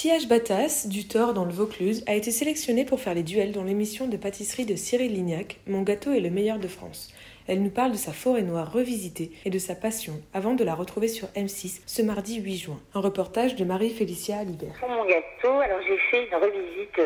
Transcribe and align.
Petit 0.00 0.12
H. 0.12 0.28
Batas, 0.28 0.86
du 0.88 1.06
Thor 1.06 1.34
dans 1.34 1.44
le 1.44 1.50
Vaucluse, 1.50 2.04
a 2.06 2.14
été 2.14 2.30
sélectionné 2.30 2.86
pour 2.86 3.00
faire 3.00 3.12
les 3.12 3.22
duels 3.22 3.52
dans 3.52 3.64
l'émission 3.64 4.06
de 4.06 4.16
pâtisserie 4.16 4.64
de 4.64 4.74
Cyril 4.74 5.12
Lignac, 5.12 5.58
Mon 5.66 5.82
gâteau 5.82 6.10
est 6.10 6.20
le 6.20 6.30
meilleur 6.30 6.58
de 6.58 6.68
France. 6.68 7.12
Elle 7.46 7.62
nous 7.62 7.68
parle 7.68 7.92
de 7.92 7.98
sa 7.98 8.12
forêt 8.12 8.40
noire 8.40 8.72
revisitée 8.72 9.30
et 9.44 9.50
de 9.50 9.58
sa 9.58 9.74
passion 9.74 10.14
avant 10.32 10.54
de 10.54 10.64
la 10.64 10.74
retrouver 10.74 11.06
sur 11.06 11.28
M6 11.36 11.82
ce 11.84 12.00
mardi 12.00 12.40
8 12.40 12.56
juin. 12.56 12.80
Un 12.94 13.00
reportage 13.00 13.56
de 13.56 13.64
Marie-Félicia 13.66 14.38
Alibert. 14.38 14.72
Pour 14.80 14.88
mon 14.88 15.04
gâteau, 15.04 15.60
alors 15.60 15.82
j'ai 15.86 15.98
fait 16.10 16.26
une 16.28 16.34
revisite 16.34 17.00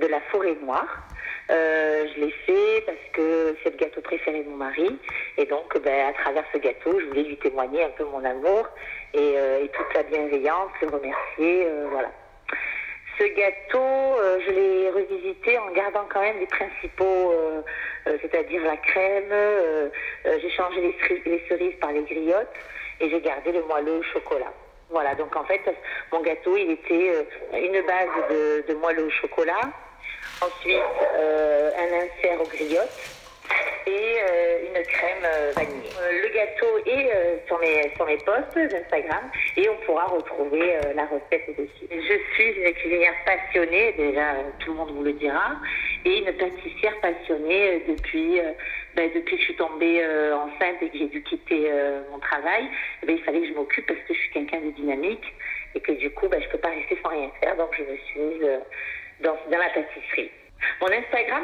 de 0.00 0.06
la 0.06 0.20
forêt 0.30 0.54
noire. 0.62 1.08
Euh, 1.50 2.06
je 2.14 2.20
l'ai 2.20 2.30
fait 2.46 2.84
parce 2.86 2.98
que 3.14 3.56
c'est 3.64 3.70
le 3.70 3.78
gâteau 3.78 4.00
préféré 4.00 4.44
de 4.44 4.48
mon 4.48 4.58
mari. 4.58 4.96
Et 5.38 5.46
donc, 5.46 5.76
ben, 5.82 6.06
à 6.06 6.12
travers 6.12 6.44
ce 6.52 6.58
gâteau, 6.58 7.00
je 7.00 7.06
voulais 7.06 7.24
lui 7.24 7.36
témoigner 7.38 7.82
un 7.82 7.90
peu 7.90 8.04
mon 8.04 8.24
amour 8.24 8.68
et, 9.12 9.32
euh, 9.36 9.66
toute 9.72 9.92
la 9.92 10.04
bienveillance, 10.04 10.70
le 10.80 10.86
remercier. 10.86 11.66
Euh, 11.66 11.88
voilà. 11.90 12.12
Ce 13.18 13.24
gâteau, 13.24 13.78
euh, 13.80 14.38
je 14.46 14.50
l'ai 14.52 14.90
revisité 14.90 15.58
en 15.58 15.70
gardant 15.72 16.04
quand 16.08 16.20
même 16.20 16.38
les 16.38 16.46
principaux, 16.46 17.32
euh, 17.32 17.62
euh, 18.06 18.18
c'est-à-dire 18.22 18.62
la 18.62 18.76
crème. 18.76 19.90
j'ai 20.24 20.50
changé 20.50 20.94
les, 21.26 21.44
cerises 21.48 21.74
par 21.80 21.90
les 21.90 22.02
griottes 22.02 22.54
et 23.00 23.10
j'ai 23.10 23.20
gardé 23.20 23.50
le 23.50 23.62
moelleux 23.64 23.98
au 23.98 24.02
chocolat. 24.02 24.52
Voilà, 24.90 25.16
donc 25.16 25.34
en 25.34 25.44
fait, 25.44 25.60
mon 26.12 26.20
gâteau, 26.20 26.56
il 26.56 26.70
était 26.70 27.26
une 27.52 27.82
base 27.82 28.08
de, 28.30 28.64
de 28.68 28.74
moelleux 28.74 29.06
au 29.06 29.10
chocolat, 29.10 29.68
ensuite 30.40 30.78
un 31.16 31.92
insert 31.92 32.40
aux 32.40 32.48
griottes 32.48 33.17
euh, 35.24 35.52
vanille. 35.54 35.90
Euh, 36.00 36.22
le 36.22 36.28
gâteau 36.34 36.78
est 36.86 37.46
sur, 37.46 37.58
mes, 37.58 37.92
sur 37.94 38.06
mes 38.06 38.16
posts 38.18 38.58
d'Instagram 38.58 39.30
et 39.56 39.68
on 39.68 39.76
pourra 39.86 40.06
retrouver 40.06 40.78
la 40.94 41.06
recette 41.06 41.48
dessus. 41.56 41.86
Je 41.90 42.34
suis 42.34 42.50
une 42.52 42.72
cuisinière 42.72 43.14
passionnée, 43.24 43.92
déjà 43.92 44.34
tout 44.60 44.72
le 44.72 44.76
monde 44.78 44.90
vous 44.92 45.02
le 45.02 45.12
dira, 45.12 45.56
et 46.04 46.18
une 46.18 46.32
pâtissière 46.32 46.98
passionnée 47.00 47.82
depuis, 47.88 48.40
ben, 48.94 49.10
depuis 49.14 49.36
que 49.36 49.40
je 49.42 49.46
suis 49.46 49.56
tombée 49.56 50.04
enceinte 50.32 50.82
et 50.82 50.88
que 50.90 50.98
j'ai 50.98 51.08
dû 51.08 51.22
quitter 51.22 51.70
mon 52.10 52.18
travail. 52.18 52.68
Eh 53.02 53.06
ben, 53.06 53.16
il 53.16 53.22
fallait 53.24 53.40
que 53.40 53.48
je 53.48 53.54
m'occupe 53.54 53.86
parce 53.86 54.00
que 54.00 54.14
je 54.14 54.18
suis 54.18 54.30
quelqu'un 54.30 54.60
de 54.60 54.70
dynamique 54.70 55.34
et 55.74 55.80
que 55.80 55.92
du 55.92 56.10
coup, 56.10 56.28
ben, 56.28 56.40
je 56.40 56.46
ne 56.46 56.52
peux 56.52 56.58
pas 56.58 56.70
rester 56.70 56.98
sans 57.02 57.10
rien 57.10 57.30
faire, 57.40 57.56
donc 57.56 57.74
je 57.76 57.82
me 57.82 57.96
suis 57.96 58.20
mise 58.20 58.50
dans, 59.20 59.36
dans 59.50 59.58
la 59.58 59.68
pâtisserie. 59.70 60.30
Mon 60.80 60.86
Instagram, 60.92 61.42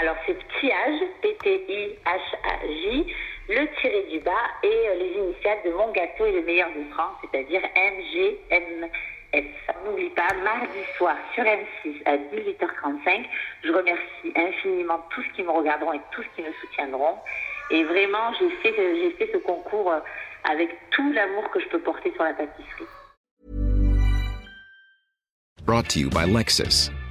alors 0.00 0.16
c'est 0.26 0.34
Ptiage, 0.34 1.00
P-T-I-H-A-J, 1.22 3.06
le 3.48 3.80
tiré 3.80 4.02
du 4.10 4.18
bas 4.18 4.32
et 4.64 4.88
euh, 4.88 4.94
les 4.96 5.12
initiales 5.20 5.58
de 5.64 5.70
mon 5.70 5.92
gâteau 5.92 6.26
et 6.26 6.32
le 6.32 6.42
meilleur 6.42 6.68
de 6.70 6.82
France, 6.92 7.14
c'est-à-dire 7.20 7.62
M-G-M-S. 7.76 9.44
N'oublie 9.84 10.10
pas, 10.10 10.34
mardi 10.42 10.82
soir 10.96 11.16
sur 11.32 11.44
M6 11.44 12.02
à 12.06 12.16
18h35, 12.16 13.24
je 13.62 13.72
remercie 13.72 14.32
infiniment 14.34 15.00
tous 15.10 15.24
qui 15.36 15.44
me 15.44 15.50
regarderont 15.50 15.92
et 15.92 16.00
tous 16.10 16.24
qui 16.34 16.42
me 16.42 16.52
soutiendront. 16.60 17.18
Et 17.70 17.84
vraiment, 17.84 18.32
j'ai 18.38 18.50
fait, 18.62 18.72
fait 18.72 19.30
ce 19.32 19.38
concours 19.38 19.92
euh, 19.92 20.00
avec 20.50 20.70
tout 20.90 21.12
l'amour 21.12 21.48
que 21.50 21.60
je 21.60 21.68
peux 21.68 21.80
porter 21.80 22.12
sur 22.14 22.24
la 22.24 22.32
pâtisserie. 22.32 22.88
Brought 25.64 25.86
to 25.88 26.00
you 26.00 26.10
by 26.10 26.26
Lexus. 26.26 26.90